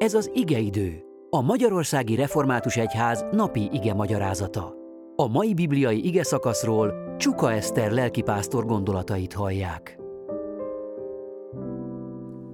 Ez 0.00 0.14
az 0.14 0.30
igeidő, 0.34 1.04
a 1.30 1.40
Magyarországi 1.40 2.14
Református 2.14 2.76
Egyház 2.76 3.24
napi 3.30 3.68
ige 3.72 3.94
magyarázata. 3.94 4.74
A 5.16 5.28
mai 5.28 5.54
bibliai 5.54 6.06
ige 6.06 6.22
szakaszról 6.22 7.16
Csuka 7.16 7.52
Eszter 7.52 7.90
lelkipásztor 7.90 8.66
gondolatait 8.66 9.32
hallják. 9.32 9.98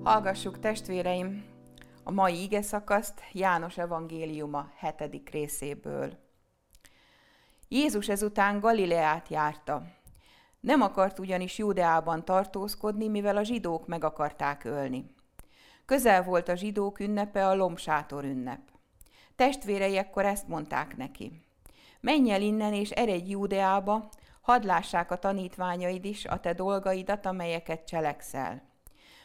Hallgassuk 0.02 0.58
testvéreim 0.58 1.44
a 2.04 2.10
mai 2.10 2.42
ige 2.42 2.62
szakaszt 2.62 3.20
János 3.32 3.78
evangéliuma 3.78 4.68
hetedik 4.76 5.30
részéből. 5.30 6.12
Jézus 7.68 8.08
ezután 8.08 8.60
Galileát 8.60 9.28
járta. 9.28 9.82
Nem 10.60 10.80
akart 10.80 11.18
ugyanis 11.18 11.58
Júdeában 11.58 12.24
tartózkodni, 12.24 13.08
mivel 13.08 13.36
a 13.36 13.42
zsidók 13.42 13.86
meg 13.86 14.04
akarták 14.04 14.64
ölni. 14.64 15.14
Közel 15.86 16.22
volt 16.22 16.48
a 16.48 16.56
zsidók 16.56 17.00
ünnepe, 17.00 17.48
a 17.48 17.54
lombsátor 17.54 18.24
ünnep. 18.24 18.60
Testvérei 19.36 19.96
ekkor 19.96 20.24
ezt 20.24 20.48
mondták 20.48 20.96
neki. 20.96 21.44
Menj 22.00 22.30
el 22.30 22.42
innen 22.42 22.72
és 22.72 22.90
eredj 22.90 23.30
Júdeába, 23.30 24.08
hadd 24.40 24.66
lássák 24.66 25.10
a 25.10 25.16
tanítványaid 25.16 26.04
is 26.04 26.24
a 26.24 26.40
te 26.40 26.52
dolgaidat, 26.52 27.26
amelyeket 27.26 27.86
cselekszel. 27.86 28.62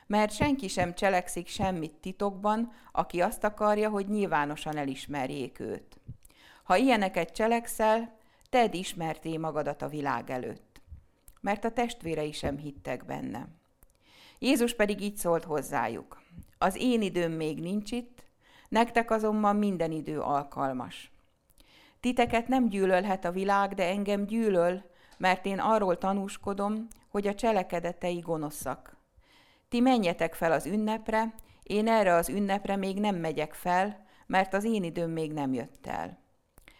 Mert 0.07 0.33
senki 0.33 0.67
sem 0.67 0.93
cselekszik 0.93 1.47
semmit 1.47 1.95
titokban, 1.95 2.71
aki 2.91 3.21
azt 3.21 3.43
akarja, 3.43 3.89
hogy 3.89 4.07
nyilvánosan 4.07 4.77
elismerjék 4.77 5.59
őt. 5.59 5.99
Ha 6.63 6.75
ilyeneket 6.75 7.31
cselekszel, 7.31 8.17
tedd 8.49 8.73
ismerté 8.73 9.37
magadat 9.37 9.81
a 9.81 9.87
világ 9.87 10.29
előtt. 10.29 10.81
Mert 11.41 11.65
a 11.65 11.71
testvérei 11.71 12.31
sem 12.31 12.57
hittek 12.57 13.05
benne. 13.05 13.60
Jézus 14.43 14.73
pedig 14.73 15.01
így 15.01 15.15
szólt 15.15 15.43
hozzájuk. 15.43 16.21
Az 16.57 16.75
én 16.79 17.01
időm 17.01 17.31
még 17.31 17.59
nincs 17.59 17.91
itt, 17.91 18.23
nektek 18.69 19.11
azonban 19.11 19.55
minden 19.55 19.91
idő 19.91 20.19
alkalmas. 20.19 21.11
Titeket 21.99 22.47
nem 22.47 22.69
gyűlölhet 22.69 23.25
a 23.25 23.31
világ, 23.31 23.73
de 23.73 23.87
engem 23.87 24.25
gyűlöl, 24.25 24.83
mert 25.17 25.45
én 25.45 25.59
arról 25.59 25.97
tanúskodom, 25.97 26.87
hogy 27.09 27.27
a 27.27 27.35
cselekedetei 27.35 28.19
gonoszak. 28.19 28.97
Ti 29.69 29.79
menjetek 29.79 30.33
fel 30.33 30.51
az 30.51 30.65
ünnepre, 30.65 31.33
én 31.63 31.87
erre 31.87 32.13
az 32.13 32.29
ünnepre 32.29 32.75
még 32.75 32.99
nem 32.99 33.15
megyek 33.15 33.53
fel, 33.53 34.05
mert 34.25 34.53
az 34.53 34.63
én 34.63 34.83
időm 34.83 35.11
még 35.11 35.33
nem 35.33 35.53
jött 35.53 35.87
el. 35.87 36.19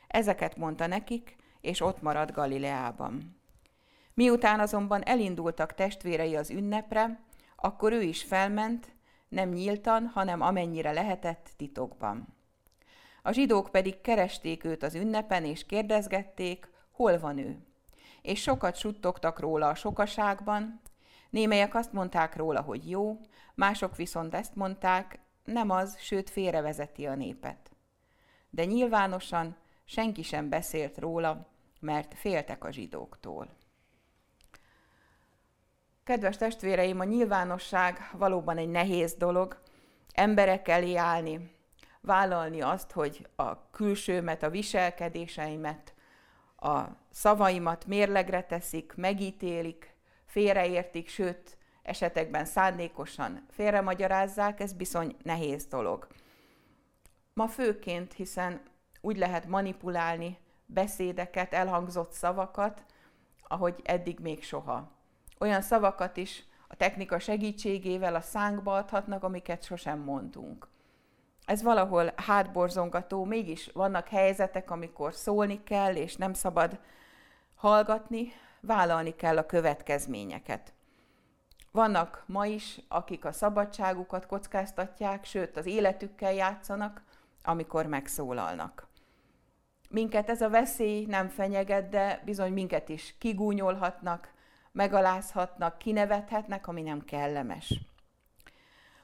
Ezeket 0.07 0.57
mondta 0.57 0.87
nekik, 0.87 1.35
és 1.59 1.81
ott 1.81 2.01
maradt 2.01 2.31
Galileában. 2.31 3.41
Miután 4.13 4.59
azonban 4.59 5.03
elindultak 5.03 5.73
testvérei 5.73 6.35
az 6.35 6.49
ünnepre, 6.49 7.29
akkor 7.61 7.91
ő 7.91 8.01
is 8.01 8.23
felment, 8.23 8.95
nem 9.27 9.49
nyíltan, 9.49 10.07
hanem 10.07 10.41
amennyire 10.41 10.91
lehetett 10.91 11.49
titokban. 11.57 12.27
A 13.21 13.31
zsidók 13.31 13.69
pedig 13.71 14.01
keresték 14.01 14.63
őt 14.63 14.83
az 14.83 14.95
ünnepen, 14.95 15.45
és 15.45 15.65
kérdezgették, 15.65 16.69
hol 16.91 17.19
van 17.19 17.37
ő. 17.37 17.57
És 18.21 18.41
sokat 18.41 18.75
suttogtak 18.75 19.39
róla 19.39 19.67
a 19.67 19.75
sokaságban, 19.75 20.81
némelyek 21.29 21.75
azt 21.75 21.93
mondták 21.93 22.35
róla, 22.35 22.61
hogy 22.61 22.89
jó, 22.89 23.19
mások 23.55 23.95
viszont 23.95 24.33
ezt 24.33 24.55
mondták, 24.55 25.19
nem 25.43 25.69
az, 25.69 25.97
sőt 25.99 26.29
félrevezeti 26.29 27.05
a 27.07 27.15
népet. 27.15 27.71
De 28.49 28.65
nyilvánosan 28.65 29.55
senki 29.85 30.21
sem 30.21 30.49
beszélt 30.49 30.97
róla, 30.97 31.47
mert 31.79 32.13
féltek 32.13 32.63
a 32.63 32.71
zsidóktól. 32.71 33.49
Kedves 36.11 36.37
testvéreim, 36.37 36.99
a 36.99 37.03
nyilvánosság 37.03 38.09
valóban 38.13 38.57
egy 38.57 38.69
nehéz 38.69 39.13
dolog. 39.13 39.61
Emberek 40.13 40.67
elé 40.67 40.95
állni, 40.95 41.55
vállalni 42.01 42.61
azt, 42.61 42.91
hogy 42.91 43.27
a 43.35 43.69
külsőmet, 43.69 44.43
a 44.43 44.49
viselkedéseimet, 44.49 45.93
a 46.57 46.81
szavaimat 47.11 47.85
mérlegre 47.85 48.43
teszik, 48.43 48.93
megítélik, 48.95 49.95
félreértik, 50.25 51.09
sőt, 51.09 51.57
esetekben 51.83 52.45
szándékosan 52.45 53.45
félremagyarázzák, 53.49 54.59
ez 54.59 54.73
bizony 54.73 55.15
nehéz 55.23 55.65
dolog. 55.65 56.07
Ma 57.33 57.47
főként, 57.47 58.13
hiszen 58.13 58.61
úgy 59.01 59.17
lehet 59.17 59.47
manipulálni 59.47 60.37
beszédeket, 60.65 61.53
elhangzott 61.53 62.11
szavakat, 62.11 62.85
ahogy 63.47 63.79
eddig 63.83 64.19
még 64.19 64.43
soha 64.43 64.99
olyan 65.41 65.61
szavakat 65.61 66.17
is 66.17 66.43
a 66.67 66.75
technika 66.75 67.19
segítségével 67.19 68.15
a 68.15 68.21
szánkba 68.21 68.73
adhatnak, 68.73 69.23
amiket 69.23 69.63
sosem 69.63 69.99
mondtunk. 69.99 70.67
Ez 71.45 71.63
valahol 71.63 72.13
hátborzongató, 72.15 73.23
mégis 73.23 73.69
vannak 73.73 74.07
helyzetek, 74.07 74.71
amikor 74.71 75.13
szólni 75.13 75.63
kell, 75.63 75.95
és 75.95 76.15
nem 76.15 76.33
szabad 76.33 76.79
hallgatni, 77.55 78.31
vállalni 78.59 79.15
kell 79.15 79.37
a 79.37 79.45
következményeket. 79.45 80.73
Vannak 81.71 82.23
ma 82.25 82.45
is, 82.45 82.79
akik 82.87 83.25
a 83.25 83.31
szabadságukat 83.31 84.25
kockáztatják, 84.25 85.25
sőt 85.25 85.57
az 85.57 85.65
életükkel 85.65 86.33
játszanak, 86.33 87.03
amikor 87.43 87.85
megszólalnak. 87.85 88.87
Minket 89.89 90.29
ez 90.29 90.41
a 90.41 90.49
veszély 90.49 91.05
nem 91.05 91.27
fenyeget, 91.27 91.89
de 91.89 92.21
bizony 92.25 92.53
minket 92.53 92.89
is 92.89 93.15
kigúnyolhatnak, 93.17 94.31
megalázhatnak, 94.71 95.77
kinevethetnek, 95.77 96.67
ami 96.67 96.81
nem 96.81 97.05
kellemes. 97.05 97.79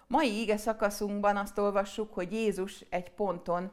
Mai 0.07 0.41
ige 0.41 0.57
szakaszunkban 0.57 1.37
azt 1.37 1.57
olvassuk, 1.57 2.13
hogy 2.13 2.31
Jézus 2.31 2.85
egy 2.89 3.11
ponton 3.11 3.71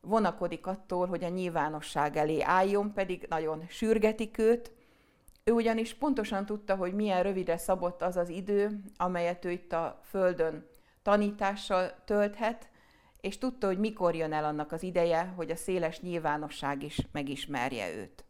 vonakodik 0.00 0.66
attól, 0.66 1.06
hogy 1.06 1.24
a 1.24 1.28
nyilvánosság 1.28 2.16
elé 2.16 2.40
álljon, 2.40 2.92
pedig 2.92 3.26
nagyon 3.28 3.64
sürgetik 3.68 4.38
őt. 4.38 4.72
Ő 5.44 5.52
ugyanis 5.52 5.94
pontosan 5.94 6.46
tudta, 6.46 6.76
hogy 6.76 6.94
milyen 6.94 7.22
rövidre 7.22 7.56
szabott 7.56 8.02
az 8.02 8.16
az 8.16 8.28
idő, 8.28 8.80
amelyet 8.96 9.44
ő 9.44 9.50
itt 9.50 9.72
a 9.72 10.00
Földön 10.04 10.66
tanítással 11.02 11.90
tölthet, 12.04 12.68
és 13.20 13.38
tudta, 13.38 13.66
hogy 13.66 13.78
mikor 13.78 14.14
jön 14.14 14.32
el 14.32 14.44
annak 14.44 14.72
az 14.72 14.82
ideje, 14.82 15.32
hogy 15.36 15.50
a 15.50 15.56
széles 15.56 16.00
nyilvánosság 16.00 16.82
is 16.82 17.06
megismerje 17.12 17.94
őt. 17.94 18.24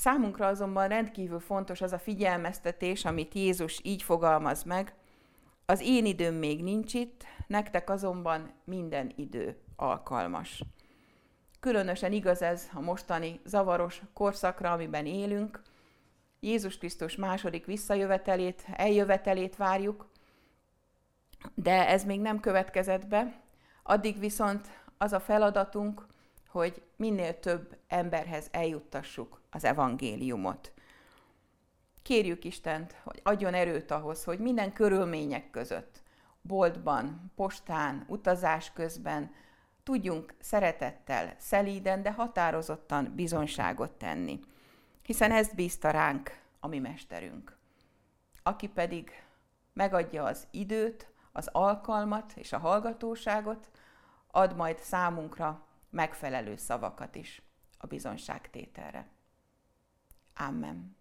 Számunkra 0.00 0.46
azonban 0.46 0.88
rendkívül 0.88 1.40
fontos 1.40 1.80
az 1.80 1.92
a 1.92 1.98
figyelmeztetés, 1.98 3.04
amit 3.04 3.34
Jézus 3.34 3.80
így 3.82 4.02
fogalmaz 4.02 4.62
meg, 4.62 4.94
az 5.66 5.80
én 5.80 6.06
időm 6.06 6.34
még 6.34 6.62
nincs 6.62 6.94
itt, 6.94 7.24
nektek 7.46 7.90
azonban 7.90 8.52
minden 8.64 9.12
idő 9.16 9.56
alkalmas. 9.76 10.62
Különösen 11.60 12.12
igaz 12.12 12.42
ez 12.42 12.68
a 12.74 12.80
mostani 12.80 13.40
zavaros 13.44 14.02
korszakra, 14.12 14.72
amiben 14.72 15.06
élünk. 15.06 15.62
Jézus 16.40 16.78
Krisztus 16.78 17.16
második 17.16 17.66
visszajövetelét, 17.66 18.64
eljövetelét 18.72 19.56
várjuk, 19.56 20.10
de 21.54 21.88
ez 21.88 22.04
még 22.04 22.20
nem 22.20 22.40
következett 22.40 23.06
be. 23.06 23.40
Addig 23.82 24.18
viszont 24.18 24.68
az 24.98 25.12
a 25.12 25.20
feladatunk, 25.20 26.06
hogy 26.50 26.82
minél 26.96 27.38
több 27.38 27.76
emberhez 27.88 28.48
eljuttassuk 28.50 29.40
az 29.50 29.64
evangéliumot. 29.64 30.72
Kérjük 32.02 32.44
Istent, 32.44 32.96
hogy 33.02 33.20
adjon 33.22 33.54
erőt 33.54 33.90
ahhoz, 33.90 34.24
hogy 34.24 34.38
minden 34.38 34.72
körülmények 34.72 35.50
között, 35.50 36.02
boltban, 36.42 37.32
postán, 37.34 38.04
utazás 38.08 38.72
közben 38.72 39.34
tudjunk 39.82 40.34
szeretettel, 40.40 41.34
szelíden, 41.38 42.02
de 42.02 42.12
határozottan 42.12 43.12
bizonságot 43.14 43.92
tenni. 43.92 44.40
Hiszen 45.02 45.32
ezt 45.32 45.54
bízta 45.54 45.90
ránk 45.90 46.40
a 46.60 46.66
mi 46.66 46.78
mesterünk. 46.78 47.56
Aki 48.42 48.68
pedig 48.68 49.10
megadja 49.72 50.24
az 50.24 50.46
időt, 50.50 51.10
az 51.32 51.48
alkalmat 51.52 52.32
és 52.34 52.52
a 52.52 52.58
hallgatóságot, 52.58 53.70
ad 54.30 54.56
majd 54.56 54.78
számunkra 54.78 55.68
megfelelő 55.90 56.56
szavakat 56.56 57.14
is 57.14 57.42
a 57.78 57.86
bizonságtételre. 57.86 59.08
Amen. 60.34 60.96